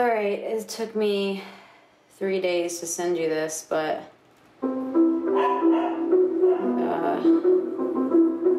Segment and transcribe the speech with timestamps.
[0.00, 1.42] All right, it took me
[2.16, 4.10] three days to send you this, but.
[4.62, 4.70] Uh,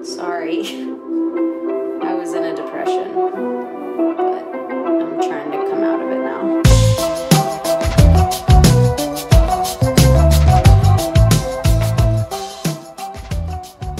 [0.03, 0.59] sorry.
[2.03, 3.80] I was in a depression,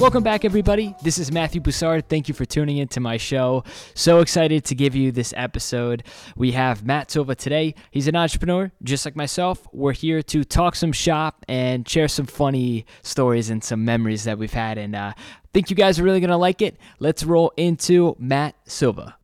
[0.02, 0.96] Welcome back, everybody.
[1.00, 2.06] This is Matthew Boussard.
[2.08, 3.62] Thank you for tuning in to my show.
[3.94, 6.02] So excited to give you this episode.
[6.34, 7.76] We have Matt Silva today.
[7.92, 9.64] He's an entrepreneur, just like myself.
[9.72, 14.38] We're here to talk some shop and share some funny stories and some memories that
[14.38, 14.76] we've had.
[14.76, 15.12] And uh,
[15.54, 16.78] think you guys are really going to like it.
[16.98, 19.16] Let's roll into Matt Silva.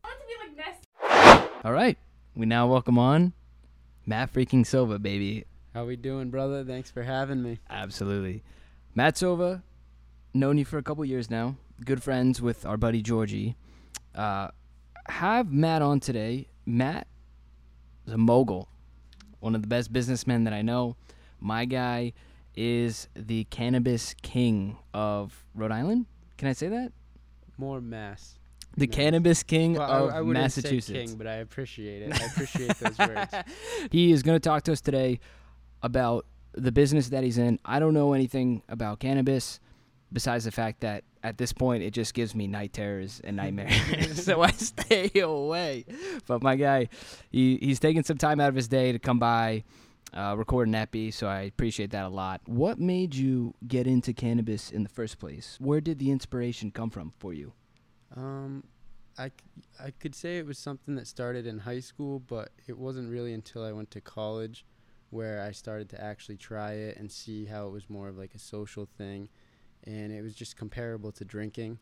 [1.65, 1.97] All right.
[2.35, 3.33] We now welcome on
[4.05, 5.43] Matt freaking Silva, baby.
[5.73, 6.63] How we doing, brother?
[6.63, 7.59] Thanks for having me.
[7.69, 8.43] Absolutely.
[8.95, 9.61] Matt Silva,
[10.39, 11.55] known you for a couple years now.
[11.83, 13.55] Good friends with our buddy Georgie.
[14.15, 14.49] Uh,
[15.07, 16.47] have Matt on today.
[16.65, 17.07] Matt
[18.07, 18.69] is a mogul,
[19.39, 20.95] one of the best businessmen that I know.
[21.39, 22.13] My guy
[22.55, 26.05] is the cannabis king of Rhode Island.
[26.37, 26.91] Can I say that?
[27.57, 28.35] More mass.
[28.77, 28.95] The Nice.
[28.95, 30.91] cannabis king Well, of I, I Massachusetts.
[31.11, 32.21] king, but I appreciate it.
[32.21, 33.33] I appreciate those words.
[33.91, 35.19] he is going to talk to us today
[35.81, 37.59] about the business that he's in.
[37.65, 39.59] I don't know anything about cannabis
[40.11, 44.23] besides the fact that at this point it just gives me night terrors and nightmares.
[44.23, 45.85] so I stay away.
[46.27, 46.89] But my guy,
[47.31, 49.63] he, he's taking some time out of his day to come by,
[50.13, 51.11] uh, record an epi.
[51.11, 52.41] So I appreciate that a lot.
[52.45, 55.57] What made you get into cannabis in the first place?
[55.59, 57.53] Where did the inspiration come from for you?
[58.15, 58.63] Um,
[59.17, 59.31] I,
[59.79, 63.33] I could say it was something that started in high school, but it wasn't really
[63.33, 64.65] until I went to college
[65.09, 68.35] where I started to actually try it and see how it was more of like
[68.35, 69.29] a social thing.
[69.85, 71.79] And it was just comparable to drinking.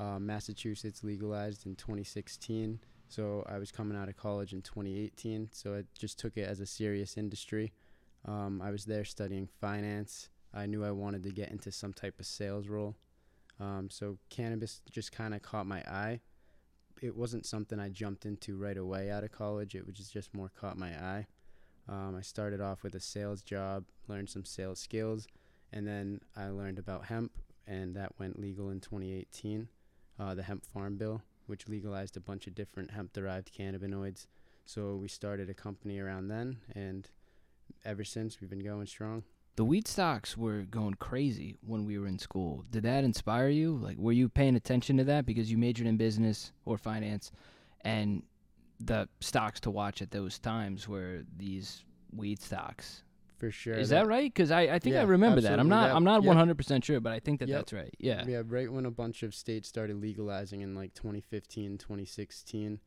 [0.00, 5.76] Um, Massachusetts legalized in 2016, so I was coming out of college in 2018, so
[5.76, 7.72] I just took it as a serious industry.
[8.24, 10.30] Um, I was there studying finance.
[10.52, 12.96] I knew I wanted to get into some type of sales role.
[13.60, 16.20] Um, so cannabis just kind of caught my eye.
[17.00, 19.74] It wasn't something I jumped into right away out of college.
[19.74, 21.26] It was just- just more caught my eye.
[21.88, 25.26] Um, I started off with a sales job, learned some sales skills,
[25.74, 27.32] and then I learned about hemp,
[27.66, 29.68] and that went legal in 2018.
[30.18, 34.28] Uh, the hemp farm bill, which legalized a bunch of different hemp-derived cannabinoids.
[34.64, 37.10] So we started a company around then, and
[37.84, 39.24] ever since we've been going strong.
[39.56, 42.64] The weed stocks were going crazy when we were in school.
[42.70, 43.76] Did that inspire you?
[43.76, 47.32] Like, were you paying attention to that because you majored in business or finance,
[47.80, 48.22] and
[48.78, 53.02] the stocks to watch at those times were these weed stocks?
[53.38, 53.74] For sure.
[53.74, 54.32] Is that right?
[54.32, 55.58] Because I, I think I Yeah, remember that.
[55.58, 56.28] I'm not That- I'm not yep.
[56.28, 57.58] 100 percent sure, but I think that Yep.
[57.58, 57.94] that's right.
[57.98, 58.24] Yeah.
[58.26, 62.78] Yeah, right when a bunch of states started legalizing in like 2015, 2016,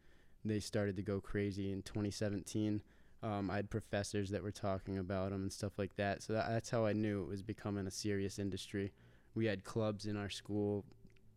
[0.45, 2.81] they started to go crazy in 2017.
[3.23, 6.23] Um, I had professors that were talking about them and stuff like that.
[6.23, 8.93] So that, that's how I knew it was becoming a serious industry.
[9.35, 10.85] We had clubs in our school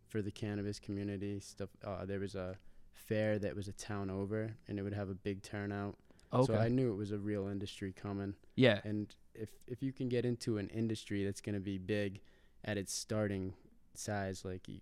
[0.07, 1.39] for the cannabis community.
[1.39, 1.69] Stuff.
[1.83, 2.55] Uh, there was a
[2.93, 5.97] fair that was a town over, and it would have a big turnout.
[6.33, 6.53] Okay.
[6.53, 8.35] So I knew it was a real industry coming.
[8.55, 8.79] yeah.
[8.83, 12.21] And if if you can get into an industry that's going to be big
[12.63, 13.53] at its starting
[13.93, 14.79] size, like you,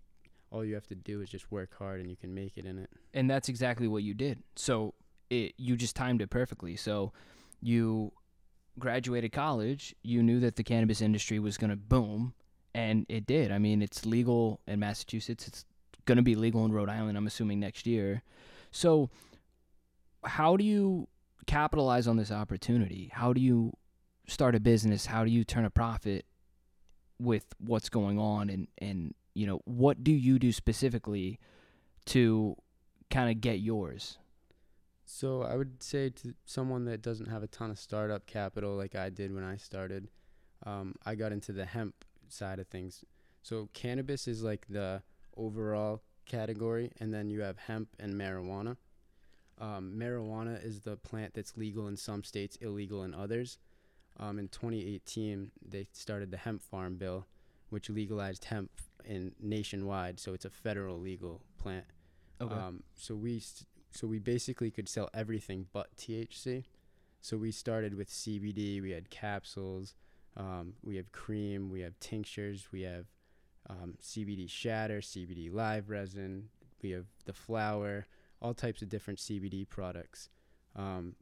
[0.50, 2.78] all you have to do is just work hard and you can make it in
[2.78, 2.90] it.
[3.14, 4.42] and that's exactly what you did.
[4.56, 4.94] So
[5.30, 6.76] it you just timed it perfectly.
[6.76, 7.12] So
[7.60, 8.12] you
[8.78, 12.34] graduated college, you knew that the cannabis industry was going to boom,
[12.74, 13.52] and it did.
[13.52, 15.46] I mean, it's legal in Massachusetts.
[15.46, 15.64] It's
[16.06, 17.18] going to be legal in Rhode Island.
[17.18, 18.22] I'm assuming next year.
[18.70, 19.10] So
[20.24, 21.08] how do you
[21.50, 23.10] capitalize on this opportunity?
[23.12, 23.72] How do you
[24.28, 25.06] start a business?
[25.06, 26.24] How do you turn a profit
[27.18, 31.38] with what's going on and and you know, what do you do specifically
[32.06, 32.56] to
[33.10, 34.18] kind of get yours?
[35.04, 38.94] So I would say to someone that doesn't have a ton of startup capital like
[38.94, 40.08] I did when I started,
[40.64, 43.04] um, I got into the hemp side of things.
[43.42, 45.02] So cannabis is like the
[45.36, 48.76] overall category, and then you have hemp and marijuana.
[49.60, 53.58] Um, marijuana is the plant that's legal in some states, illegal in others.
[54.18, 57.26] Um, in 2018, they started the hemp farm bill,
[57.68, 58.70] which legalized hemp
[59.04, 60.18] in nationwide.
[60.18, 61.84] So it's a federal legal plant.
[62.54, 66.64] Um, so we st- so we basically could sell everything but THC.
[67.20, 68.80] So we started with CBD.
[68.80, 69.94] We had capsules.
[70.36, 71.70] Um, we have cream.
[71.70, 72.68] We have tinctures.
[72.72, 73.06] We have
[73.68, 76.48] um, CBD shatter, CBD live resin.
[76.82, 78.06] We have the flower.
[78.40, 80.28] All types of different CBD products.
[80.76, 81.16] Um,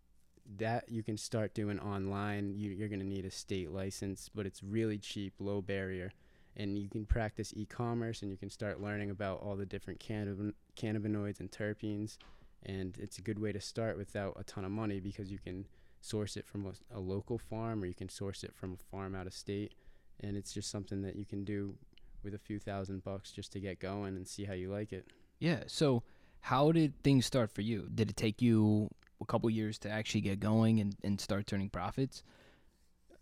[0.56, 2.54] that you can start doing online.
[2.54, 6.10] You, you're going to need a state license, but it's really cheap, low barrier,
[6.56, 10.54] and you can practice e-commerce and you can start learning about all the different cannab-
[10.76, 12.16] cannabinoids and terpenes
[12.64, 15.66] and it's a good way to start without a ton of money because you can
[16.00, 19.14] source it from a, a local farm or you can source it from a farm
[19.14, 19.74] out of state,
[20.20, 21.74] and it's just something that you can do
[22.22, 25.06] with a few thousand bucks just to get going and see how you like it.
[25.38, 25.64] Yeah.
[25.66, 26.02] So,
[26.40, 27.88] how did things start for you?
[27.94, 28.90] Did it take you
[29.20, 32.22] a couple years to actually get going and, and start turning profits?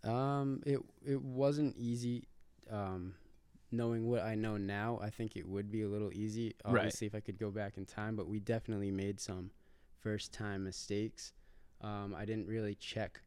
[0.03, 2.27] Um, it it wasn't easy.
[2.69, 3.15] Um,
[3.71, 6.55] knowing what I know now, I think it would be a little easy.
[6.63, 6.77] Right.
[6.77, 9.51] Obviously, if I could go back in time, but we definitely made some
[10.01, 11.33] first time mistakes.
[11.81, 13.21] Um, I didn't really check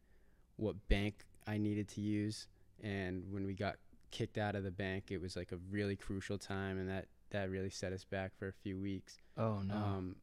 [0.57, 2.49] what bank I needed to use,
[2.83, 3.77] and when we got
[4.11, 7.50] kicked out of the bank, it was like a really crucial time, and that that
[7.50, 9.19] really set us back for a few weeks.
[9.37, 9.75] Oh no.
[9.75, 10.17] Um,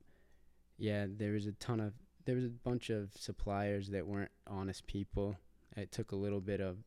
[0.78, 1.94] yeah, there was a ton of
[2.26, 5.38] there was a bunch of suppliers that weren't honest people.
[5.76, 6.78] It took a little bit of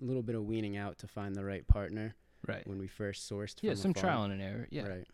[0.00, 2.14] a little bit of weaning out to find the right partner
[2.46, 2.66] right.
[2.66, 3.56] when we first sourced.
[3.60, 4.66] Yeah, some trial and error.
[4.70, 4.86] Yeah.
[4.86, 5.06] Right.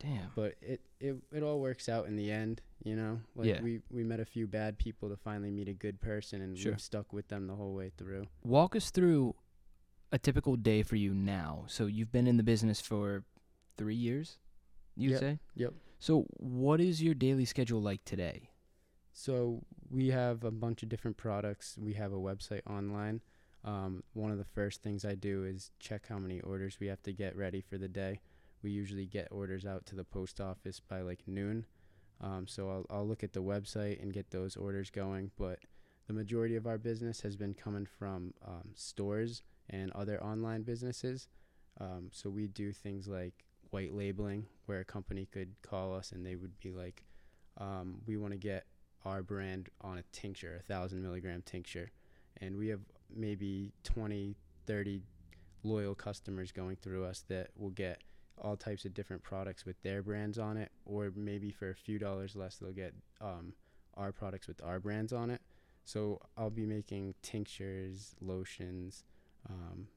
[0.00, 0.30] Damn.
[0.34, 3.20] But it, it it all works out in the end, you know.
[3.34, 3.62] Like Yeah.
[3.62, 6.72] we we met a few bad people to finally meet a good person, and Sure.
[6.72, 8.26] we've stuck with them the whole way through.
[8.44, 9.34] Walk us through
[10.12, 11.64] a typical day for you now.
[11.66, 13.24] So you've been in the business for
[13.78, 14.38] three years,
[14.96, 15.38] you Yep, say?
[15.54, 15.72] yep.
[15.98, 18.50] So what is your daily schedule like today?
[19.12, 21.76] So we have a bunch of different products.
[21.80, 23.20] We have a website online.
[23.64, 27.02] Um, one of the first things I do is check how many orders we have
[27.02, 28.20] to get ready for the day.
[28.62, 31.66] We usually get orders out to the post office by like noon.
[32.20, 35.30] Um, so I'll, I'll look at the website and get those orders going.
[35.36, 35.60] But
[36.06, 41.28] the majority of our business has been coming from um, stores and other online businesses.
[41.80, 46.24] Um, so we do things like white labeling, where a company could call us and
[46.24, 47.04] they would be like,
[47.56, 48.66] um, "We want to get
[49.04, 51.90] our brand on a tincture, a thousand milligram tincture,"
[52.38, 52.80] and we have
[53.14, 54.36] maybe 20,
[54.66, 55.02] 30
[55.62, 58.02] loyal customers going through us that will get
[58.40, 61.98] all types of different products with their brands on it, or maybe for a few
[61.98, 63.52] dollars less, they'll get um,
[63.94, 65.40] our products with our brands on it.
[65.84, 69.04] So I'll be making tinctures, lotions,
[69.48, 69.88] um,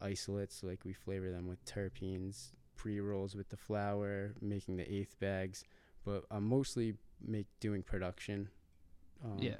[0.00, 2.50] isolates, like we flavor them with terpenes,
[2.84, 5.64] pre rolls with the flower, making the eighth bags.
[6.04, 6.94] But I'm mostly
[7.26, 8.50] make doing production.
[9.24, 9.56] Um, yeah.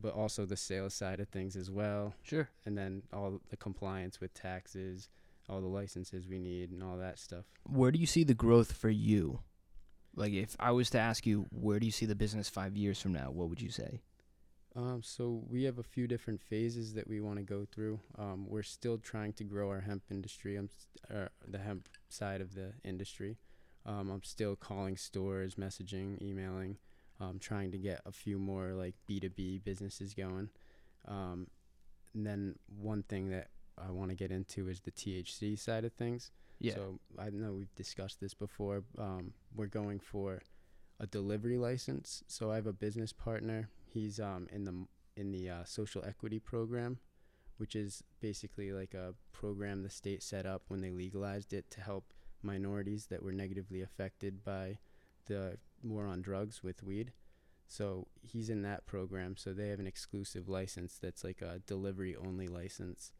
[0.00, 2.48] But also the sales side of things as well, Sure.
[2.66, 5.08] and then all the compliance with taxes,
[5.48, 7.44] all the licenses we need, and all that stuff.
[7.68, 9.40] Where do you see the growth for you?
[10.16, 13.00] Like if I was to ask you where do you see the business 5 years
[13.00, 14.00] from now, what would you say?
[14.76, 18.00] Um, so we have a few different phases that we want to go through.
[18.18, 20.68] Um, we're still trying to grow our hemp industry, um,
[21.12, 23.36] uh, the hemp side of the industry.
[23.84, 26.76] Um, I'm still calling stores, messaging, emailing,
[27.20, 30.50] um, trying to get a few more like B2B businesses going.
[31.08, 31.48] Um,
[32.14, 35.92] and then one thing that I want to get into is the THC side of
[35.92, 36.30] things.
[36.60, 36.74] Yeah.
[36.74, 38.84] So I know we've discussed this before.
[38.98, 40.42] Um, we're going for
[41.00, 42.22] a delivery license.
[42.26, 43.70] So I have a business partner.
[43.92, 46.98] He's um, in the in the uh, social equity program,
[47.56, 51.80] which is basically like a program the state set up when they legalized it to
[51.80, 54.78] help minorities that were negatively affected by
[55.26, 57.12] the war on drugs with weed.
[57.66, 59.36] So he's in that program.
[59.36, 63.12] So they have an exclusive license that's like a delivery only license.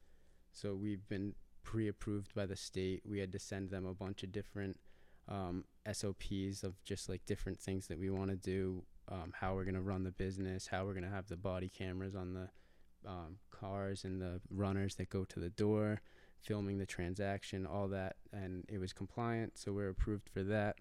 [0.52, 3.02] So we've been pre-approved by the state.
[3.04, 4.80] We had to send them a bunch of different
[5.28, 9.64] um, SOPs of just like different things that we want to do, um, how we're
[9.64, 12.48] gonna run the business, how we're gonna have the body cameras on the
[13.06, 16.00] um, cars and the runners that go to the door,
[16.40, 20.76] filming the transaction, all that, and it was compliant, so we're approved for that.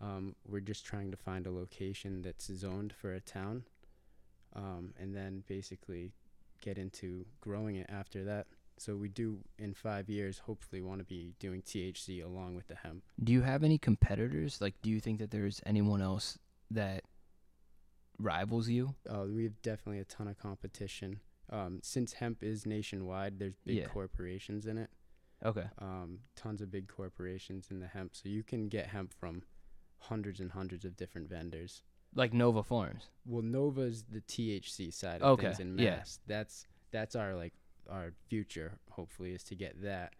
[0.00, 3.64] Um, we're just trying to find a location that's zoned for a town,
[4.54, 6.12] um, and then basically
[6.62, 8.46] get into growing it after that.
[8.78, 12.76] So we do in five years hopefully want to be doing THC along with the
[12.76, 13.02] hemp.
[13.22, 14.58] Do you have any competitors?
[14.58, 16.38] Like do you think that there's anyone else
[16.70, 17.04] that
[18.20, 18.94] rivals you?
[19.08, 21.20] Uh, we have definitely a ton of competition.
[21.50, 23.86] Um, since hemp is nationwide, there's big Yeah.
[23.88, 24.90] corporations in it.
[25.44, 25.68] Okay.
[25.78, 29.42] Um, tons of big corporations in the hemp, so you can get hemp from
[29.98, 31.82] hundreds and hundreds of different vendors.
[32.14, 33.08] Like Nova Farms.
[33.24, 35.96] Well, Nova's the THC side of Okay, things in yeah.
[35.96, 36.20] mass.
[36.26, 37.54] That's that's our like
[37.88, 38.78] our future.
[38.90, 40.14] Hopefully, is to get that,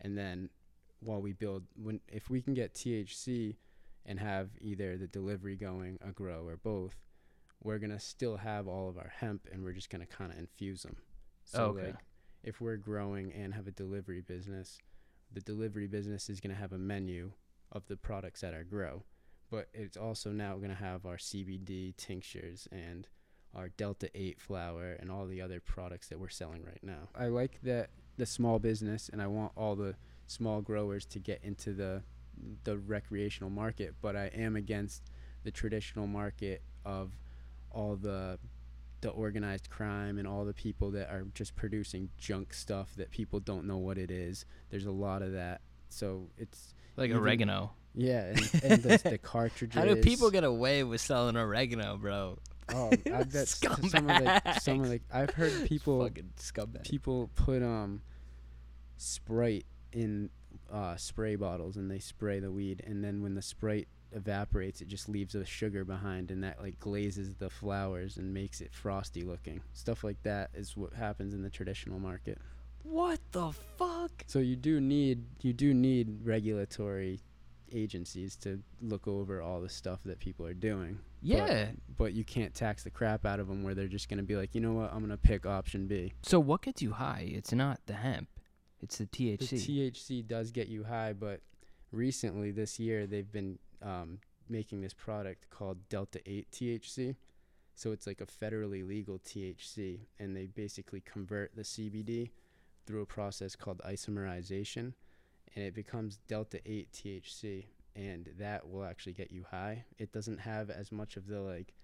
[0.00, 0.50] and then
[1.00, 3.56] while we build, when if we can get THC
[4.06, 6.96] and have either the delivery going, a grow, or both,
[7.64, 10.84] we're gonna still have all of our hemp, and we're just gonna kind of infuse
[10.84, 10.96] them.
[11.44, 11.86] So Okay.
[11.86, 11.96] like,
[12.44, 14.78] if we're growing and have a delivery business,
[15.32, 17.32] the delivery business is gonna have a menu
[17.72, 19.02] of the products at our grow
[19.50, 23.08] but it's also now going to have our CBD tinctures and
[23.54, 27.08] our Delta 8 flower and all the other products that we're selling right now.
[27.14, 29.94] I like that the small business and I want all the
[30.26, 32.02] small growers to get into the
[32.64, 35.04] the recreational market, but I am against
[35.44, 37.12] the traditional market of
[37.74, 38.38] all the
[39.00, 43.38] the organized crime and all the people that are just producing junk stuff that people
[43.38, 44.46] don't know what it is.
[44.70, 45.60] There's a lot of that.
[45.90, 47.72] So it's Like Even- oregano.
[47.94, 49.78] yeah, and, and the, the cartridges.
[49.78, 52.38] How do people get away with selling oregano, bro?
[52.72, 54.88] Oh, I bet s- some of the some of Scumbags.
[54.88, 56.08] the I've heard people
[56.82, 58.00] people put um
[58.96, 60.30] Sprite in
[60.72, 64.88] uh, spray bottles and they spray the weed and then when the Sprite evaporates it
[64.88, 69.22] just leaves a sugar behind and that like glazes the flowers and makes it frosty
[69.22, 69.60] looking.
[69.72, 72.38] Stuff like that is what happens in the traditional market.
[72.82, 74.24] What the fuck?
[74.26, 77.20] So you do need you do need regulatory
[77.72, 80.98] agencies to look over all the stuff that people are doing.
[81.20, 81.68] Yeah.
[81.96, 84.36] But you can't tax the crap out of them where they're just going to be
[84.36, 84.92] like, "You know what?
[84.92, 87.30] I'm going to pick option B." So what gets you high?
[87.32, 88.28] It's not the hemp.
[88.80, 89.48] It's the THC.
[89.48, 89.90] The.
[89.90, 91.40] THC does get you high, but
[91.90, 97.16] recently this year they've been um, making this product called Delta 8 THC.
[97.76, 102.30] So it's like a federally legal THC, and they basically convert the CBD
[102.86, 104.92] through a process called isomerization,
[105.54, 107.64] and it becomes Delta 8 THC,
[107.96, 109.84] and that will actually get you high.
[109.98, 111.74] It doesn't have as much of the like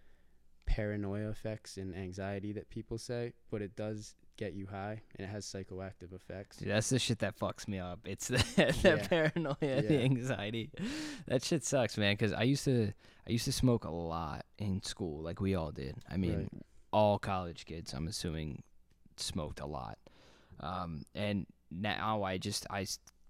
[0.67, 5.31] paranoia effects and anxiety that people say, but it does get you high, and it
[5.31, 6.57] has psychoactive effects.
[6.57, 7.99] Dude, that's the shit that fucks me up.
[8.07, 8.38] It's the,
[8.83, 9.07] the Yeah.
[9.09, 10.71] paranoia, and the anxiety.
[11.26, 12.14] That shit sucks, man.
[12.14, 12.93] Because I used to,
[13.29, 15.97] I used to smoke a lot in school, like we all did.
[16.11, 16.62] I mean, Right.
[16.93, 18.62] all college kids, I'm assuming,
[19.19, 19.99] smoked a lot.
[20.61, 22.87] Um, and now I just I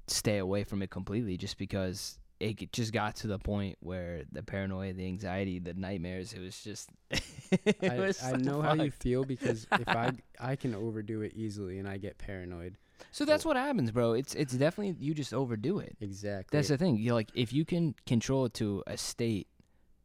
[0.06, 4.42] stay away from it completely, just because it just got to the point where the
[4.42, 6.32] paranoia, the anxiety, the nightmares.
[6.32, 6.88] It was just.
[7.11, 11.20] it I, was I so know how you feel because if I I can overdo
[11.20, 12.76] it easily and I get paranoid.
[13.12, 14.14] So that's what happens, bro.
[14.14, 15.97] It's it's definitely you just overdo it.
[16.00, 16.56] Exactly.
[16.56, 16.97] That's the thing.
[16.97, 19.47] You like if you can control it to a state,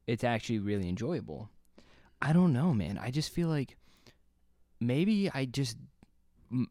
[0.05, 1.49] it's actually really enjoyable.
[2.21, 2.97] I don't know, man.
[3.01, 3.77] I just feel like
[4.79, 5.77] maybe I just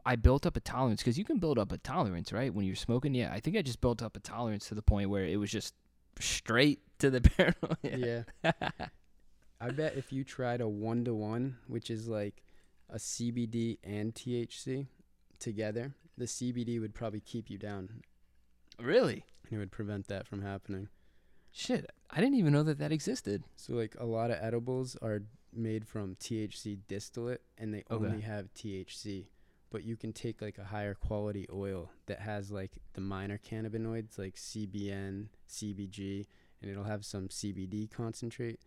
[0.06, 2.52] I built up a tolerance because you can build up a tolerance, right?
[2.54, 3.32] When you're smoking, yeah.
[3.32, 5.74] I think I just built up a tolerance to the point where it was just
[6.20, 7.20] straight to the
[7.82, 8.24] paranoia.
[8.42, 8.60] yeah.
[9.60, 12.42] I bet if you tried a one to one, which is like
[12.90, 14.86] a CBD and THC
[15.38, 18.02] together, the CBD would probably keep you down.
[18.80, 19.24] really?
[19.50, 20.88] It would prevent that from happening.
[21.52, 23.44] Shit, I didn't even know that that existed.
[23.56, 25.22] So like a lot of edibles are
[25.52, 28.06] made from THC distillate and they Okay.
[28.06, 29.26] only have THC.
[29.74, 34.16] But you can take like a higher quality oil that has like the minor cannabinoids
[34.16, 36.26] like CBN, CBG,
[36.62, 38.60] and it'll have some CBD concentrate.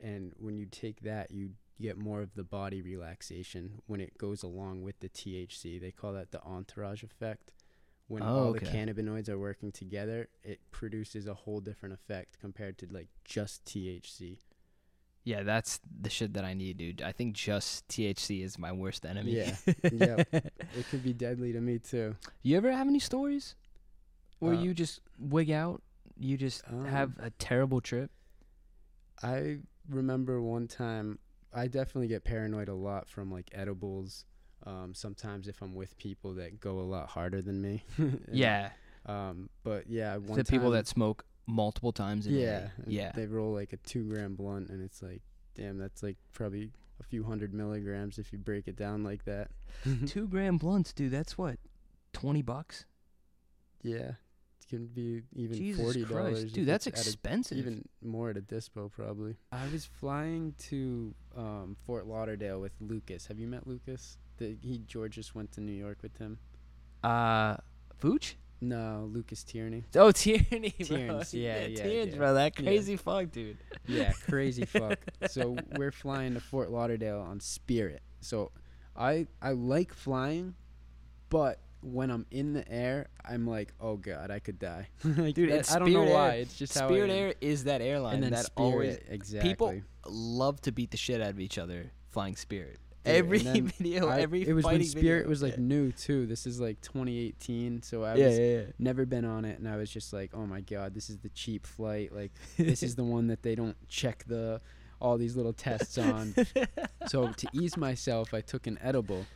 [0.00, 4.44] And when you take that, you get more of the body relaxation when it goes
[4.44, 5.80] along with the THC.
[5.80, 7.50] They call that the entourage effect.
[8.06, 12.78] When Oh, all the cannabinoids are working together, it produces a whole different effect compared
[12.78, 14.38] to like just THC.
[15.24, 17.00] Yeah, that's the shit that I need, dude.
[17.02, 19.32] I think just THC is my worst enemy.
[19.36, 19.54] Yeah.
[19.92, 20.28] Yep.
[20.32, 22.16] It could be deadly to me too.
[22.42, 23.54] You ever have any stories
[24.40, 25.80] where Uh, you just wig out?
[26.18, 28.10] You just have Um, a terrible trip?
[29.22, 31.18] I remember one time
[31.52, 34.24] I definitely get paranoid a lot from like edibles.
[34.64, 37.84] Um, sometimes if I'm with people that go a lot harder than me.
[38.32, 38.70] Yeah.
[39.06, 42.70] Um, but yeah, one The people that smoke multiple times a yeah, day.
[42.84, 43.12] and Yeah.
[43.12, 45.22] they roll like a two gram blunt, and it's like,
[45.54, 46.70] damn, that's like probably
[47.00, 49.50] a few hundred milligrams if you break it down like that.
[50.06, 51.10] Two gram blunts, dude.
[51.10, 51.58] That's what?
[52.12, 52.84] 20 bucks?
[53.82, 54.12] yeah,
[54.60, 56.52] it can be even Jesus forty dollars.
[56.52, 57.58] Dude, that's expensive.
[57.58, 59.36] even more at a dispo probably.
[59.50, 63.26] I was flying to um, Fort Lauderdale with Lucas.
[63.26, 64.18] Have you met Lucas?
[64.36, 66.38] The, he George just went to New York with him.
[67.02, 67.56] uh,
[68.00, 68.34] Vooch?
[68.62, 69.82] No, Lucas Tierney.
[69.96, 70.86] Oh, Tierney, bro.
[70.86, 72.16] Tierns, yeah, yeah, Tierns, yeah.
[72.18, 72.34] bro.
[72.34, 72.64] That Yeah.
[72.64, 73.58] crazy fuck, dude.
[73.88, 74.98] Yeah, crazy fuck.
[75.28, 78.02] So we're flying to Fort Lauderdale on Spirit.
[78.20, 78.52] So
[78.96, 80.54] I I like flying,
[81.28, 84.86] but when I'm in the air, I'm like, oh god, I could die.
[85.04, 86.36] like, Dude, that- I don't know why.
[86.36, 86.42] Air.
[86.42, 87.10] It's just how Spirit.
[87.10, 89.50] Air is that airline and that Spirit, always exactly.
[89.50, 89.74] people
[90.06, 92.78] love to beat the shit out of each other flying Spirit.
[93.04, 95.28] Dude, every video, I- every it was when Spirit video.
[95.28, 96.26] was like new too.
[96.26, 98.62] This is like 2018, so I yeah, was yeah, yeah.
[98.78, 101.28] never been on it, and I was just like, oh my god, this is the
[101.30, 102.14] cheap flight.
[102.14, 104.60] Like this is the one that they don't check the
[105.00, 106.34] all these little tests on.
[107.08, 109.26] so to ease myself, I took an edible.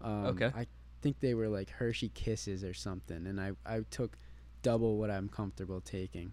[0.00, 0.52] Um, Okay.
[0.54, 0.66] I
[1.02, 4.16] think they were like Hershey Kisses or something, and I I took
[4.62, 6.32] double what I'm comfortable taking,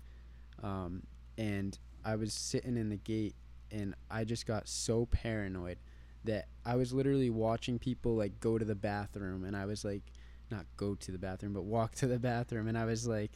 [0.61, 1.03] um,
[1.37, 3.35] and I was sitting in the gate,
[3.71, 5.77] and I just got so paranoid
[6.25, 10.03] that I was literally watching people like go to the bathroom, and I was like,
[10.49, 13.31] not go to the bathroom, but walk to the bathroom, and I was like.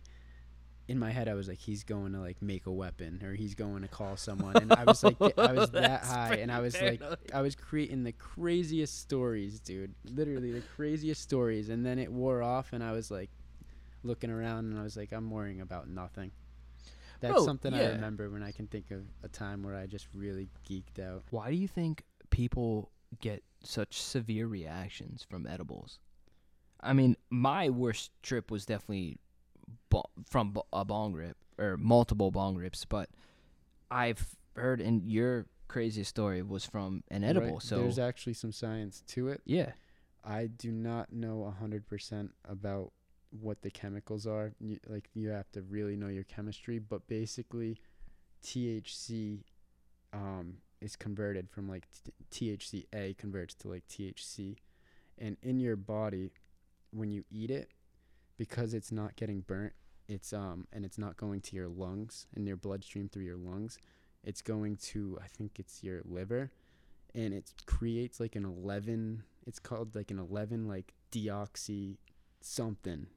[0.88, 3.56] in my head I was like he's going to like make a weapon or he's
[3.56, 6.79] going to call someone and I was like I was that high and I was
[6.82, 7.01] like.
[7.34, 9.94] I was creating the craziest stories, dude.
[10.06, 13.29] Literally the craziest stories and then it wore off and I was like
[14.03, 16.32] looking around and I was like I'm worrying about nothing.
[17.20, 20.08] That's Bro, something I remember when I can think of a time where I just
[20.13, 21.24] really geeked out.
[21.32, 22.03] Why do you think
[22.38, 25.98] people get such severe reactions from edibles?
[26.79, 29.17] I mean, my worst trip was definitely
[29.89, 33.10] bo- from bo- a bong rip or multiple bong rips, but
[33.89, 37.53] I've heard, and your craziest story was from an edible.
[37.53, 37.63] Right?
[37.63, 39.41] So there's actually some science to it.
[39.44, 39.72] yeah,
[40.24, 42.91] I do not know a hundred percent about
[43.32, 44.53] what the chemicals are.
[44.60, 47.82] You, like you have to really know your chemistry, but basically,
[48.44, 49.39] THC
[50.13, 51.88] um, is converted from like
[52.32, 54.58] THCA converts to like THC,
[55.18, 56.32] and in your body,
[56.92, 57.72] when you eat it,
[58.38, 59.74] because it's not getting burnt,
[60.08, 63.78] it's um and it's not going to your lungs and your bloodstream through your lungs,
[64.24, 66.52] it's going to I think it's your liver,
[67.14, 69.24] and it creates like an eleven.
[69.46, 71.98] It's called like an eleven like deoxy
[72.42, 73.08] something,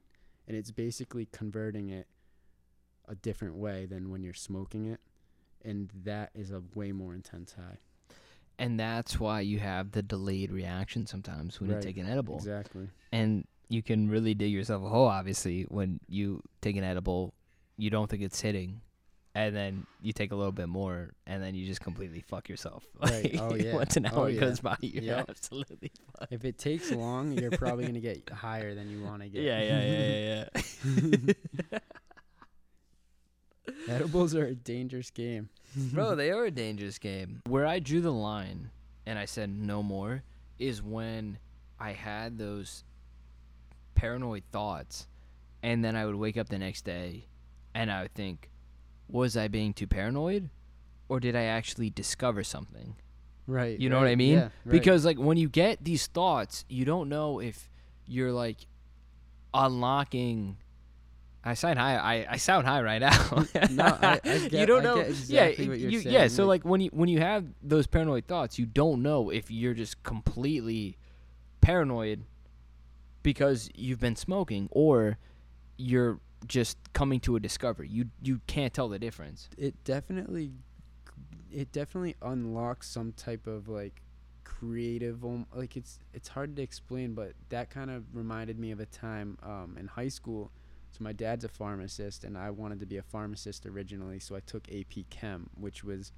[0.47, 2.07] and it's basically converting it
[3.07, 4.99] a different way than when you're smoking it,
[5.65, 7.77] and that is a way more intense high.
[8.59, 12.35] and that's why you have the delayed reaction sometimes when Right, you take an edible.
[12.37, 12.89] Exactly.
[13.11, 17.33] and you can really dig yourself a hole obviously when you take an edible
[17.77, 18.81] you don't think it's hitting
[19.33, 22.85] and then you take a little bit more and then you just completely fuck yourself
[23.01, 23.33] Right.
[23.39, 23.73] Oh, yeah.
[23.73, 24.39] once an oh, hour Oh, yeah.
[24.41, 25.29] goes by you're Yep.
[25.29, 29.29] absolutely fucked If it takes long, you're probably gonna get higher than you want to
[29.29, 29.41] get.
[29.41, 30.61] yeah yeah yeah yeah
[31.71, 31.79] yeah
[33.89, 35.49] Edibles are a dangerous game.
[35.93, 38.69] bro they are a dangerous game where i drew the line
[39.05, 40.21] and i said no more
[40.59, 41.37] is when
[41.79, 42.83] i had those
[43.95, 45.07] paranoid thoughts
[45.63, 47.23] and then i would wake up the next day
[47.73, 48.49] and i would think
[49.07, 50.49] was i being too paranoid
[51.07, 52.95] or did i actually discover something
[53.47, 53.79] Right.
[53.79, 54.41] you know what i mean Yeah.
[54.65, 54.71] Right.
[54.71, 57.69] because like when you get these thoughts you don't know if
[58.05, 58.57] you're like
[59.53, 60.57] unlocking
[61.43, 61.95] I sound high.
[61.97, 63.45] I, I sound high right now.
[63.71, 64.97] No, I- I you don't know.
[64.97, 66.27] get exactly yeah, you, yeah.
[66.27, 69.73] So like- when you when you have those paranoid thoughts, you don't know if you're
[69.73, 70.97] just completely
[71.61, 72.25] paranoid
[73.23, 75.17] because you've been smoking, or
[75.77, 77.87] you're just coming to a discovery.
[77.89, 79.49] You you can't tell the difference.
[79.57, 80.51] it definitely
[81.51, 84.01] it definitely unlocks some type of like
[84.43, 88.79] creative um, like it's it's hard to explain but that kind of reminded me of
[88.79, 90.51] a time um, in high school
[91.01, 94.67] my dad's a pharmacist and I wanted to be a pharmacist originally so I took
[94.71, 96.11] AP Chem which was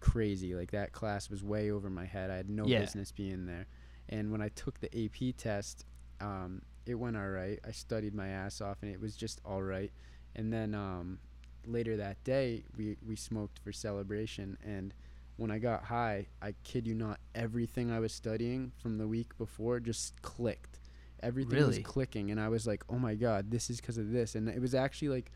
[0.00, 0.54] crazy.
[0.54, 2.30] Like that class was way over my head.
[2.30, 2.80] I had no Yeah.
[2.80, 3.66] business being there.
[4.08, 5.84] And when I took the AP test
[6.20, 7.58] um, it went all right.
[7.66, 9.92] I studied my ass off and it was just all right.
[10.34, 11.18] And then um,
[11.66, 14.94] later that day we we smoked for celebration and
[15.38, 19.36] when I got high, I kid you not, everything I was studying from the week
[19.36, 20.75] before just clicked.
[21.26, 24.34] Everything was clicking and I was like, "Oh my god, this is cuz of this."
[24.34, 25.32] And it was actually like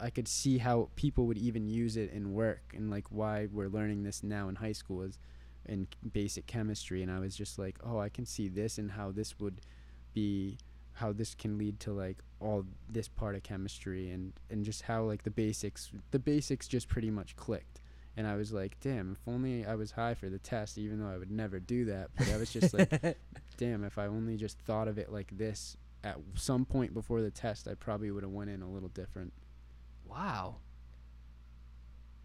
[0.00, 3.68] I could see how people would even use it in work and like why we're
[3.68, 5.18] learning this now in high school is
[5.66, 9.12] in basic chemistry and I was just like, "Oh, I can see this and how
[9.12, 9.60] this would
[10.12, 10.58] be
[10.94, 15.02] how this can lead to like all this part of chemistry and and just how
[15.04, 17.80] like the basics the basics just pretty much clicked
[18.16, 21.08] and I was like damn if only I was high for the test even though
[21.08, 22.90] I would never do that but I was just like
[23.56, 27.30] damn if I only just thought of it like this at some point before the
[27.30, 29.32] test I probably would have went in a little different
[30.08, 30.56] Wow.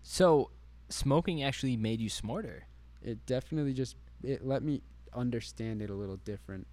[0.03, 0.51] So
[0.89, 2.65] smoking actually made you smarter.
[3.01, 4.81] it definitely just it let me
[5.13, 6.65] understand it a little different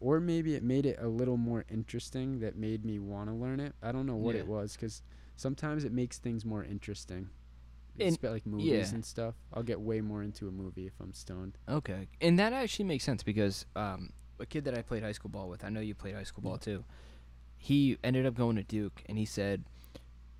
[0.00, 3.58] or maybe it made it a little more interesting that made me want to learn
[3.60, 4.42] it i don't know what Yeah.
[4.42, 5.02] it was because
[5.36, 7.28] sometimes it makes things more interesting
[8.00, 8.94] About like movies yeah.
[8.94, 12.52] and stuff i'll get way more into a movie if i'm stoned Okay, and that
[12.52, 15.68] actually makes sense because um, a kid that I played high school ball with, I
[15.68, 16.84] know you played high school ball too.
[17.56, 19.64] He ended up going to Duke, and he said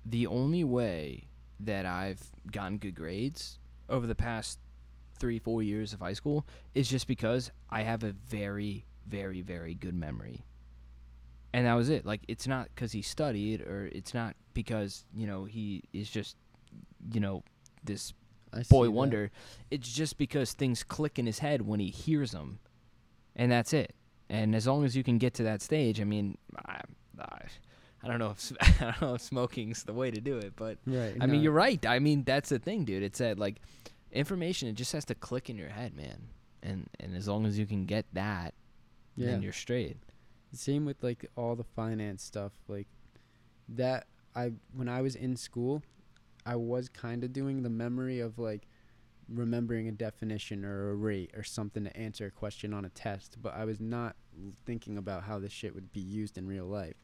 [0.05, 1.27] the only way
[1.59, 4.59] that I've gotten good grades over the past
[5.19, 9.73] three, four years of high school is just because I have a very, very, very
[9.73, 10.45] good memory.
[11.53, 12.05] And that was it.
[12.05, 16.35] Like, it's not because he studied, or it's not because, you know, he is just,
[17.11, 17.43] you know,
[17.83, 18.13] this
[18.53, 18.91] I boy that.
[18.91, 19.31] wonder.
[19.71, 22.59] It's just because things click in his head when he hears them,
[23.35, 23.93] and that's it.
[24.29, 26.81] And as long as you can get to that stage, I mean, I,
[27.19, 27.41] I,
[28.03, 30.77] I don't know if I don't know if smoking's the way to do it, but
[30.85, 31.83] right I mean, you're right.
[31.85, 33.03] I mean, that's the thing, dude.
[33.03, 33.61] It's that like
[34.11, 34.67] information.
[34.67, 36.29] It just has to click in your head, man.
[36.63, 38.53] And and as long as you can get that,
[39.15, 39.97] yeah then you're straight.
[40.53, 42.87] same with like all the finance stuff like
[43.69, 45.83] that I when I was in school,
[46.47, 48.67] I was kind of doing the memory of like
[49.27, 53.37] remembering a definition or a rate or something to answer a question on a test,
[53.41, 54.15] but I was not
[54.65, 56.95] thinking about how this shit would be used in real life.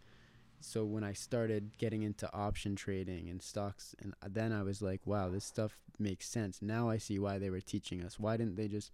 [0.61, 5.01] So when I started getting into option trading and stocks, and then I was like,
[5.05, 6.61] wow, this stuff makes sense.
[6.61, 8.17] Now I see why they were teaching us.
[8.17, 8.91] Why didn't they just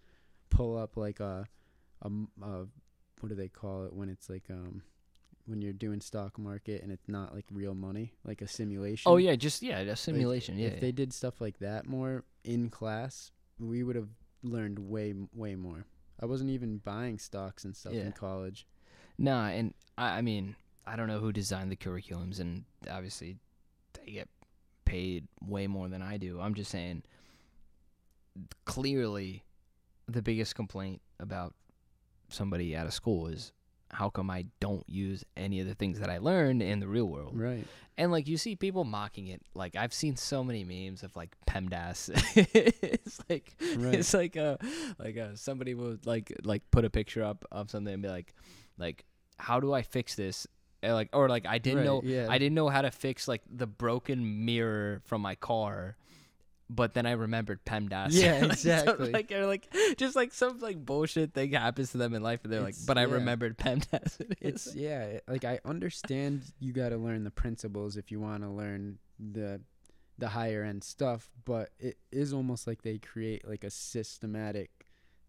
[0.50, 1.48] pull up like a,
[2.02, 2.10] a,
[2.42, 2.66] a
[3.20, 4.82] what do they call it when it's like um
[5.50, 9.12] when you're doing stock market and it's not like real money, like a simulation.
[9.12, 10.58] Oh yeah, just yeah, a simulation.
[10.58, 10.68] yeah.
[10.68, 14.10] If they did stuff like that more in class, we would have
[14.44, 15.86] learned way way more.
[16.22, 18.02] I wasn't even buying stocks and stuff Yeah.
[18.02, 18.68] in college.
[19.18, 23.38] Nah, and I, I mean, I don't know who designed the curriculums, and obviously
[23.94, 24.30] they get
[24.86, 26.40] paid way more than I do.
[26.40, 27.04] I'm just saying,
[28.66, 29.44] clearly,
[30.08, 31.54] the biggest complaint about
[32.30, 33.52] somebody out of school is
[33.91, 37.06] how come I don't use any of the things that I learned in the real
[37.06, 37.38] world?
[37.38, 37.65] Right.
[37.97, 39.41] And like you see people mocking it.
[39.54, 42.10] Like I've seen so many memes of like PEMDAS.
[42.54, 43.95] it's like Right.
[43.95, 44.58] it's like uh
[44.97, 48.34] like uh somebody would like like put a picture up of something and be like
[48.78, 49.06] like
[49.38, 50.47] how do I fix this?
[50.82, 52.28] And like or like I didn't Right, know yeah.
[52.30, 55.97] I didn't know how to fix like the broken mirror from my car.
[56.71, 58.10] But then I remembered PEMDAS.
[58.12, 59.12] Yeah, Like, so, exactly.
[59.12, 62.53] like, or like, just like some like bullshit thing happens to them in life, and
[62.53, 66.97] they're like, It's- "But I remembered PEMDAS." It's yeah, like I understand you got to
[66.97, 69.62] learn the principles if you want to learn the
[70.19, 74.69] the higher end stuff, but it is almost like they create like a systematic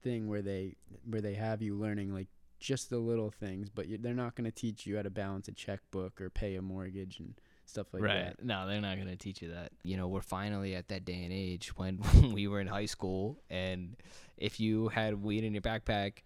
[0.02, 0.74] thing where they
[1.08, 4.44] where they have you learning like just the little things, but you, they're not going
[4.44, 7.34] to teach you how to balance a checkbook or pay a mortgage and
[7.70, 8.36] stuff like right.
[8.36, 8.44] that.
[8.44, 9.72] No, they're not going to teach you that.
[9.82, 12.00] You know, we're finally at that day and age when
[12.32, 13.96] we were in high school, and
[14.36, 16.18] if you had weed in your backpack,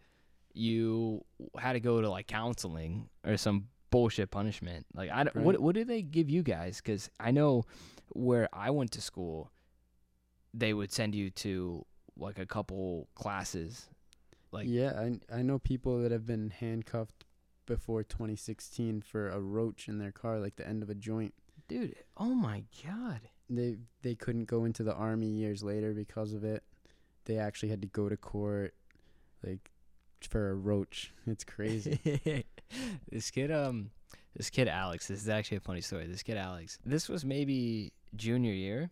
[0.52, 1.24] you
[1.58, 4.86] had to go to like counseling or some bullshit punishment.
[4.94, 6.78] Like, I don't, what what did they give you guys?
[6.78, 7.64] Because I know
[8.10, 9.50] where I went to school,
[10.52, 11.84] they would send you to
[12.16, 13.88] like a couple classes.
[14.52, 17.23] Like, yeah, I I know people that have been handcuffed
[17.66, 21.34] before 2016 for a roach in their car, like the end of a joint.
[21.68, 23.20] dude, oh my god.
[23.48, 26.62] they they couldn't go into the army years later because of it.
[27.26, 28.74] They actually had to go to court,
[29.42, 29.70] like
[30.28, 31.12] for a roach.
[31.26, 32.44] It's crazy.
[33.10, 33.90] this kid, um,
[34.36, 35.08] this kid Alex.
[35.08, 36.06] This is actually a funny story.
[36.06, 36.78] This kid Alex.
[36.84, 38.90] This was maybe junior year,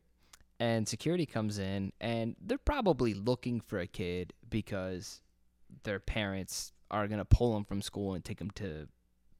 [0.60, 5.20] and security comes in, and they're probably looking for a kid because
[5.84, 8.86] their parents are gonna pull them from school and take them to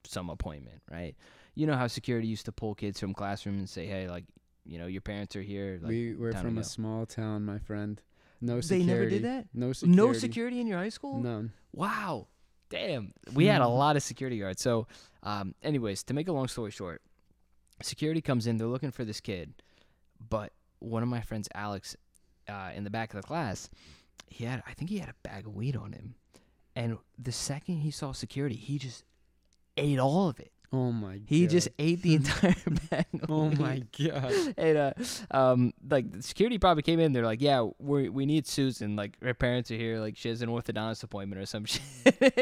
[0.05, 1.15] some appointment, right?
[1.55, 4.25] You know how security used to pull kids from classroom and say, "Hey, like,
[4.65, 8.01] you know, your parents are here." Like, we were from a small town, my friend.
[8.41, 8.87] No They security.
[8.87, 9.47] never did that?
[9.55, 9.97] No security.
[9.97, 11.21] no security in your high school.
[11.21, 11.53] None.
[11.73, 12.27] Wow.
[12.71, 13.13] Damn.
[13.35, 13.77] We had a Mhm.
[13.79, 14.63] lot of security guards.
[14.63, 14.89] So,
[15.23, 17.03] um, anyways, to make a long story short,
[17.83, 18.57] security comes in.
[18.57, 19.63] They're looking for this kid,
[20.19, 21.97] but one of my friends, Alex,
[22.49, 23.69] uh, in the back of the class,
[24.29, 26.15] he had, I think he had a bag of weed on him,
[26.75, 29.05] and the second he saw security, he just
[29.77, 30.53] ate all of it.
[30.75, 31.21] Oh my.
[31.27, 31.51] He god.
[31.51, 32.55] just ate the entire
[32.91, 33.07] bag.
[33.29, 34.33] Oh my god.
[34.57, 34.93] And uh,
[35.31, 37.13] um, like the security probably came in.
[37.13, 38.97] They're like, "Yeah, we we need Susan.
[38.97, 39.99] Like her parents are here.
[39.99, 41.83] Like she has an orthodontist appointment or some shit."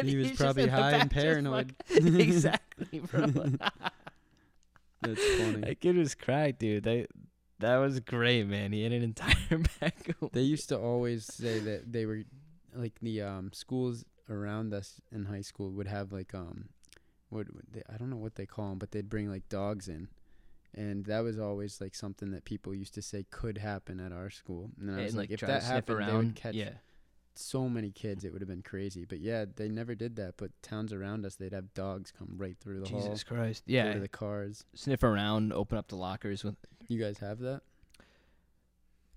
[0.05, 1.75] He was probably high and paranoid.
[1.89, 3.27] exactly, bro.
[5.03, 5.61] That's funny.
[5.63, 6.85] that kid was cracked, dude.
[6.85, 7.07] That
[7.59, 8.73] that was great, man.
[8.73, 10.15] He had an entire bag.
[10.33, 12.23] They used to always say that they were
[12.75, 16.69] like the um schools around us in high school would have like um
[17.29, 20.09] what they, I don't know what they call them, but they'd bring like dogs in.
[20.75, 24.31] And that was always like something that people used to say could happen at our
[24.31, 24.71] school.
[24.81, 26.75] And I was and, like, if that happened, they would catch yeah,
[27.35, 28.25] so many kids.
[28.25, 29.05] It would have been crazy.
[29.05, 30.35] But yeah, they never did that.
[30.37, 33.65] But towns around us, they'd have dogs come right through the hall, Jesus Christ.
[33.67, 34.65] Yeah, the cars.
[34.75, 36.45] sniff around, open up the lockers.
[36.45, 37.63] With You guys have that?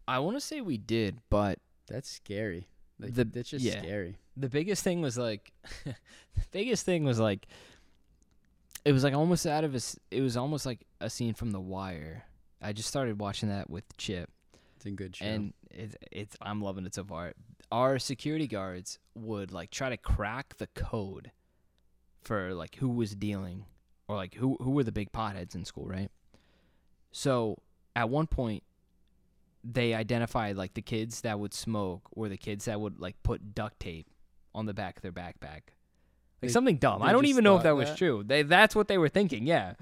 [0.07, 2.67] I want to say we did, but That's scary.
[2.99, 3.79] Like The- that's just yeah.
[3.79, 4.17] scary.
[4.35, 5.51] The biggest thing was like
[5.85, 5.95] the
[6.51, 7.47] biggest thing was like
[8.85, 11.59] it was like almost out of a it was almost like a scene from the
[11.59, 12.23] wire.
[12.61, 14.29] I just started watching that with chip.
[14.77, 15.25] It's a good show.
[15.25, 17.33] and it's it's i'm loving it so far.
[17.71, 21.31] Our security guards would like try to crack the code
[22.21, 23.65] for like who was dealing
[24.07, 26.11] or like who who were the big potheads in school right?
[27.11, 27.57] So
[27.95, 28.63] at one point
[29.63, 33.55] they identified like the kids that would smoke or the kids that would like put
[33.55, 34.07] duct tape
[34.55, 35.41] on the back of their backpack.
[35.41, 35.71] Like
[36.41, 37.01] They- something dumb.
[37.01, 38.23] I don't even know if thought that was true.
[38.25, 39.73] They that's what they were thinking, yeah.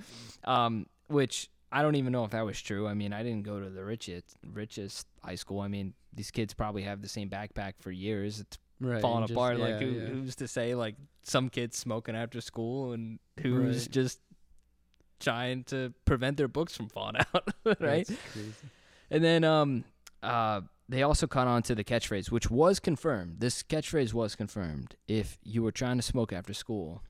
[0.43, 2.87] Um which I don't even know if that was true.
[2.87, 5.59] I mean, I didn't go to the richest richest high school.
[5.61, 8.39] I mean, these kids probably have the same backpack for years.
[8.41, 9.57] It's right, falling and just- apart.
[9.57, 10.05] yeah, like who, yeah.
[10.07, 13.91] who's to say like some kids smoking after school and who's Right.
[13.91, 14.19] just
[15.19, 17.47] trying to prevent their books from falling out,
[17.79, 18.09] right?
[19.09, 19.83] And then um
[20.23, 23.39] uh they also caught on to the catchphrase, which was confirmed.
[23.39, 24.95] This catchphrase was confirmed.
[25.07, 27.01] If you were trying to smoke after school,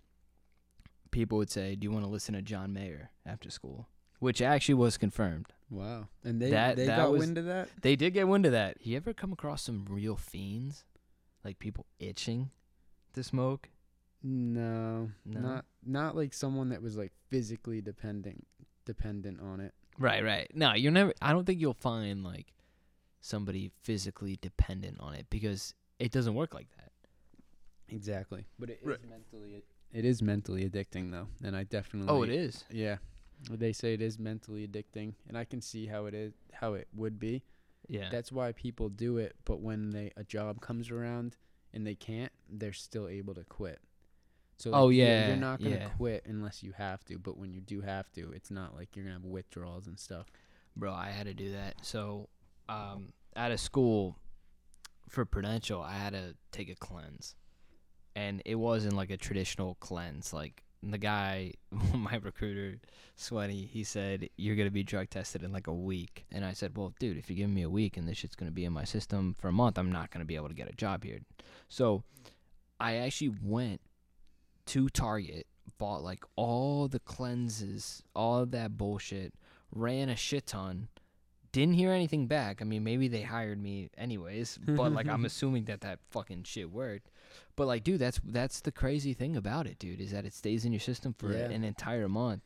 [1.12, 3.88] people would say, "Do you want to listen to John Mayer after school?"
[4.20, 5.48] Which actually was confirmed.
[5.70, 6.10] Wow.
[6.24, 7.70] And they That- they that got was- wind of that?
[7.82, 8.86] They did get wind of that.
[8.86, 10.86] You ever come across some real fiends,
[11.44, 12.52] like people itching
[13.14, 13.70] to smoke?
[14.24, 15.40] No, No?
[15.40, 18.46] Not not like someone that was like physically dependent
[18.86, 19.74] dependent on it.
[19.98, 20.50] Right, right.
[20.56, 21.14] No, you're never.
[21.22, 22.54] I don't think you'll find like
[23.22, 26.92] somebody physically dependent on it because it doesn't work like that.
[27.90, 28.46] Exactly.
[28.60, 29.10] But it is Right.
[29.10, 31.28] mentally it is mentally addicting though.
[31.44, 32.64] And I definitely Oh, it is.
[32.72, 32.98] Yeah.
[33.50, 36.88] They say it is mentally addicting and I can see how it is how it
[36.94, 37.44] would be.
[37.90, 38.10] Yeah.
[38.10, 41.36] That's why people do it, but when they a job comes around
[41.74, 43.80] and they can't, they're still able to quit.
[44.58, 45.90] So Oh, like, you're- yeah, you're not gonna yeah.
[45.90, 47.18] quit unless you have to.
[47.20, 50.32] But when you do have to, it's not like you're gonna have withdrawals and stuff.
[50.76, 51.84] Bro, I had to do that.
[51.86, 52.30] So,
[52.72, 54.18] um, out of school
[55.10, 57.36] for Prudential, I had to take a cleanse,
[58.16, 60.32] and it wasn't like a traditional cleanse.
[60.32, 61.54] Like the guy,
[61.94, 62.80] my recruiter,
[63.16, 66.78] Sweaty, he said you're gonna be drug tested in like a week, and I said,
[66.78, 68.86] well, dude, if you give me a week and this shit's gonna be in my
[68.86, 71.20] system for a month, I'm not gonna be able to get a job here.
[71.68, 72.04] So,
[72.80, 73.82] I actually went
[74.68, 75.46] to Target,
[75.78, 79.34] bought like all the cleanses, all of that bullshit,
[79.74, 80.88] ran a shit ton.
[81.52, 82.62] Didn't hear anything back.
[82.62, 86.72] I mean, maybe they hired me anyways, but like I'm assuming that that fucking shit
[86.72, 87.10] worked.
[87.58, 90.64] But like, dude, that's that's the crazy thing about it, dude, is that it stays
[90.66, 91.50] in your system for Yeah.
[91.50, 92.44] an entire month.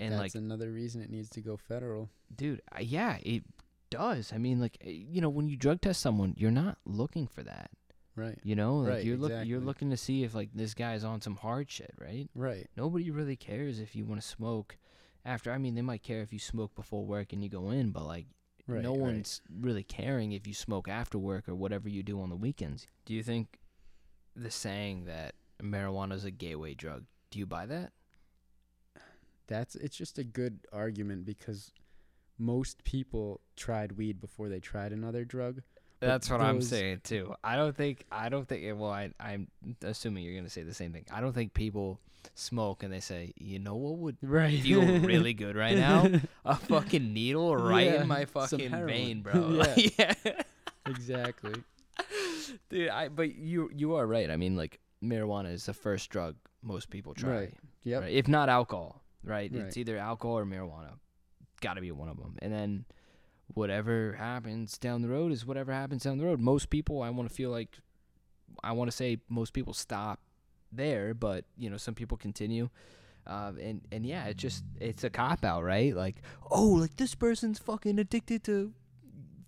[0.00, 2.08] And That's like, another reason it needs to go federal.
[2.34, 3.44] dude, I- yeah, it
[3.90, 4.32] does.
[4.32, 7.42] I mean, like, eh, you know, when you drug test someone, you're not looking for
[7.44, 7.70] that.
[8.16, 8.38] Right.
[8.42, 11.20] You know, like Right, you're look you're looking to see if like this guy's on
[11.22, 12.28] some hard shit, right?
[12.34, 12.68] Right.
[12.76, 14.76] Nobody really cares if you want to smoke
[15.24, 15.52] after.
[15.52, 18.04] I mean, they might care if you smoke before work and you go in, but
[18.04, 18.26] like
[18.66, 18.82] Right.
[18.82, 19.00] no right.
[19.00, 22.86] one's really caring if you smoke after work or whatever you do on the weekends.
[23.04, 23.58] Do you think
[24.36, 27.04] the saying that marijuana is a gateway drug?
[27.30, 27.92] Do you buy that?
[29.48, 31.72] That's it's just a good argument because
[32.38, 35.62] most people tried weed before they tried another drug.
[36.06, 37.34] That's what I'm saying too.
[37.42, 39.48] I don't think I don't think eh, well I I'm
[39.82, 41.04] assuming you're gonna say the same thing.
[41.12, 42.00] I don't think people
[42.34, 44.60] smoke and they say, you know what would Right.
[44.60, 46.08] feel really good right now?
[46.44, 49.62] A fucking needle right Yeah, in my fucking vein, bro.
[49.76, 50.14] Yeah.
[50.24, 50.42] Yeah.
[50.86, 51.54] exactly.
[52.68, 54.30] Dude, I but you you are right.
[54.30, 57.30] I mean, like marijuana is the first drug most people try.
[57.30, 57.54] Right.
[57.84, 58.02] Yep.
[58.02, 58.12] right?
[58.12, 59.50] If not alcohol, right?
[59.52, 59.62] Right.
[59.62, 60.92] It's either alcohol or marijuana.
[61.60, 62.36] Got to be one of them.
[62.40, 62.84] And then
[63.54, 66.40] whatever happens down the road is whatever happens down the road.
[66.40, 67.78] Most people, I want to feel like,
[68.62, 70.20] I want to say most people stop
[70.70, 72.68] there, but you know, some people continue.
[73.26, 75.94] Uh, and and yeah, it just it's a cop out, right?
[75.94, 78.72] Like, oh, like this person's fucking addicted to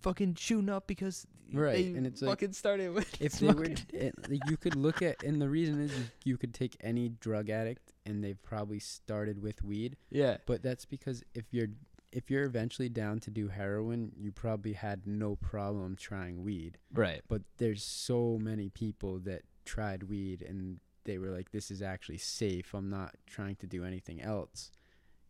[0.01, 4.15] fucking shooting up because Right, and it's like, fucking started with If they were, it,
[4.27, 7.49] like, you could look at, and the reason is you, you could take any drug
[7.49, 9.95] addict, and they've probably started with weed.
[10.09, 11.67] yeah, But that's because if you're
[12.15, 16.77] if you're eventually down to do heroin, you probably had no problem trying weed.
[16.93, 17.21] right.
[17.27, 22.17] But there's so many people that tried weed and they were like, "This is actually
[22.19, 22.73] safe.
[22.73, 24.71] I'm not trying to do anything else."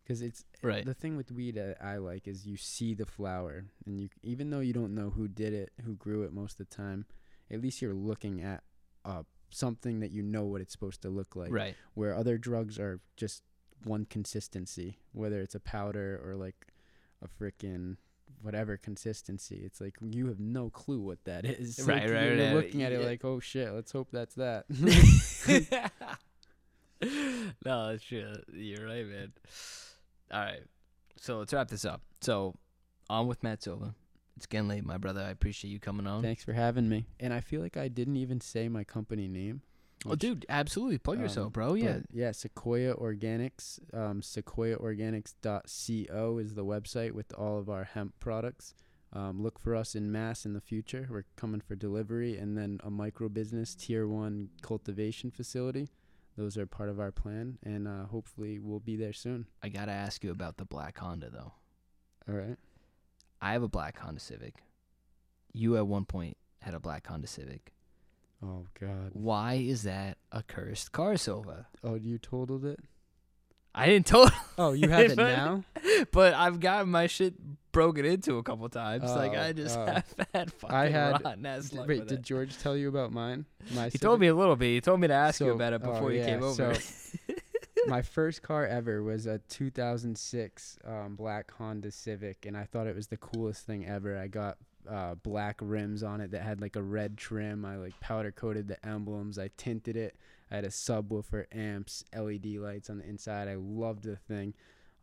[0.04, 0.86] Because it's Right.
[0.86, 4.52] the thing with weed that I like is you see the flower, and you even
[4.52, 7.06] though you don't know who did it, who grew it most of the time,
[7.50, 8.63] at least you're looking at
[9.04, 11.76] uh, something that you know what it's supposed to look like right.
[11.95, 13.41] where other drugs are just
[13.84, 16.67] one consistency, whether it's a powder or like
[17.26, 17.98] a freaking
[18.42, 19.62] whatever consistency.
[19.66, 21.80] It's like you have no clue what that is.
[21.80, 22.54] Right, Like, right, You're, you're right.
[22.56, 23.06] looking at it Yeah.
[23.08, 24.66] like, oh shit, let's hope that's that.
[27.66, 28.34] no, that's true.
[28.54, 29.34] You're right, man.
[30.32, 30.64] All right.
[31.18, 32.02] So let's wrap this up.
[32.22, 32.54] So
[33.10, 33.96] on with Matt Silva.
[34.38, 35.22] It's getting late, my brother.
[35.22, 36.22] I appreciate you coming on.
[36.22, 37.06] Thanks for having me.
[37.22, 39.62] And I feel like I didn't even say my company name.
[40.08, 40.98] Oh, dude, absolutely.
[40.98, 41.76] Plug um, yourself, bro.
[41.76, 42.00] Yeah.
[42.12, 43.80] yeah, Sequoia Organics.
[43.94, 48.74] Um, SequoiaOrganics.co is the website with all of our hemp products.
[49.13, 51.08] Um, look for us in mass in the future.
[51.10, 55.89] We're coming for delivery and then a micro business tier one cultivation facility.
[56.38, 59.48] Those are part of our plan, and uh, hopefully we'll be there soon.
[59.63, 61.54] I got to ask you about the black Honda, though.
[62.28, 62.58] All right.
[63.41, 64.56] I have a black Honda Civic.
[65.54, 67.72] You at one point had a black Honda Civic.
[68.47, 69.10] Oh God.
[69.13, 71.65] Why is that a cursed car, Silva?
[71.84, 72.79] Oh, you totaled it.
[73.73, 75.63] I didn't tell Oh, you have it But- now.
[76.12, 77.34] but I've got my shit
[77.71, 79.03] broken into a couple times.
[79.03, 79.86] like Oh, I just oh.
[79.86, 82.21] have had fucking I had- rotten ass luck Wait, with did it.
[82.25, 83.45] George tell you about mine?
[83.73, 84.67] My He told me a little bit.
[84.67, 86.75] He told me to ask you about it oh, before you came over.
[86.75, 86.81] so-
[87.88, 92.95] my first car ever was a 2006 um, black Honda Civic, and I thought it
[92.95, 94.17] was the coolest thing ever.
[94.17, 94.58] I got
[94.89, 97.65] uh, black rims on it that had like a red trim.
[97.65, 99.38] I like powder coated the emblems.
[99.38, 100.15] I tinted it.
[100.52, 103.48] I had a subwoofer, amps, LED lights on the inside.
[103.48, 104.54] I loved the thing.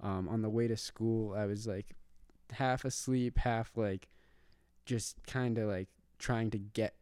[0.01, 1.95] Um, on the way to school, I was like
[2.53, 4.09] half asleep, half like
[4.85, 6.95] just kind of like trying to get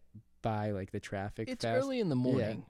[0.43, 1.49] by like the traffic.
[1.49, 1.77] It's fast.
[1.77, 2.64] early in the morning,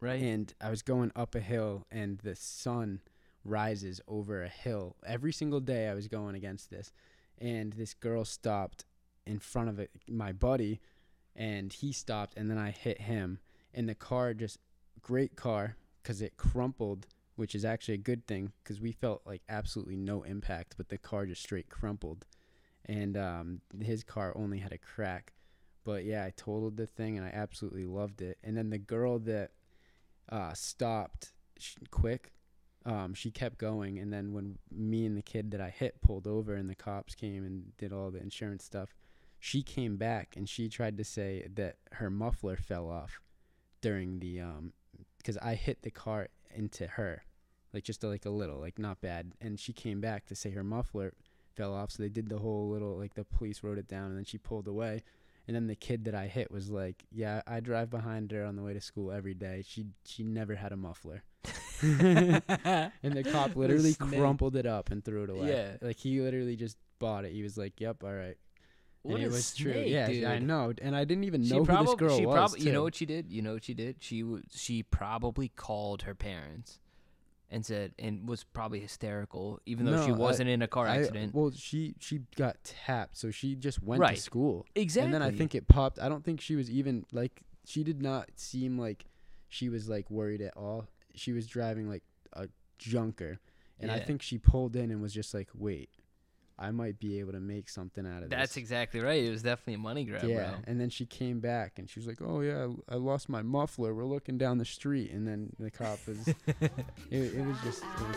[0.00, 0.20] right?
[0.20, 3.00] And I was going up a hill, and the sun
[3.44, 5.88] rises over a hill every single day.
[5.88, 6.92] I was going against this,
[7.38, 8.84] and this girl stopped
[9.26, 10.80] in front of my buddy,
[11.34, 13.38] and he stopped, and then I hit him,
[13.72, 14.58] and the car just
[15.02, 17.06] great car because it crumpled,
[17.36, 20.98] which is actually a good thing because we felt like absolutely no impact, but the
[20.98, 22.26] car just straight crumpled,
[22.86, 25.32] and um, his car only had a crack.
[25.84, 28.38] But yeah, I totaled the thing and I absolutely loved it.
[28.42, 29.50] And then the girl that
[30.30, 32.32] uh, stopped sh- quick,
[32.86, 33.98] um, she kept going.
[33.98, 37.14] And then when me and the kid that I hit pulled over and the cops
[37.14, 38.94] came and did all the insurance stuff,
[39.44, 43.20] she came back and she tried to say that her muffler fell off
[43.82, 44.72] during the um
[45.18, 47.24] because I hit the car into her,
[47.74, 49.32] like just a, like a little, like not bad.
[49.42, 51.12] And she came back to say her muffler
[51.54, 51.90] fell off.
[51.90, 54.38] So they did the whole little like the police wrote it down and then she
[54.38, 55.02] pulled away.
[55.46, 58.56] And then the kid that I hit was like, "Yeah, I drive behind her on
[58.56, 59.62] the way to school every day.
[59.66, 61.22] She she never had a muffler."
[61.82, 62.40] and
[63.12, 65.50] the cop literally crumpled it up and threw it away.
[65.50, 65.86] Yeah.
[65.86, 67.32] like he literally just bought it.
[67.32, 68.38] He was like, "Yep, all right."
[69.04, 69.70] What and it was true.
[69.72, 70.24] Yeah, dude.
[70.24, 72.34] I know, and I didn't even She know who this girl she was.
[72.34, 73.30] probably, you know what she did?
[73.30, 73.96] You know what she did?
[74.00, 76.80] She w- she probably called her parents
[77.50, 80.86] and said and was probably hysterical, even though she No, I- wasn't in a car
[80.88, 81.34] I- accident.
[81.34, 84.16] well, she she got tapped, so she just went Right.
[84.16, 84.64] to school.
[84.74, 85.04] exactly.
[85.04, 85.98] And then I think it popped.
[85.98, 89.04] I don't think she was even like she did not seem like
[89.48, 90.88] she was like worried at all.
[91.14, 93.38] She was driving like a junker,
[93.78, 95.90] and I think she pulled in and was just like, "Wait,
[96.58, 98.38] I might be able to make something out of That's this.
[98.38, 99.22] That's exactly right.
[99.22, 100.24] It was definitely a money grab.
[100.24, 100.50] Yeah.
[100.50, 100.58] Bro.
[100.66, 103.42] And then she came back and she was like, "Oh yeah, I, I lost my
[103.42, 103.92] muffler.
[103.92, 106.28] We're looking down the street." And then the cop was.
[106.46, 106.74] it,
[107.10, 107.82] it, was just.
[107.82, 108.16] It was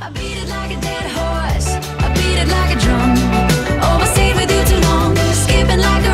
[0.00, 1.68] I beat it like a dead horse.
[2.00, 3.92] I beat it like a drum.
[3.94, 5.14] Overstayed with you too long.
[5.32, 6.11] Skipping like a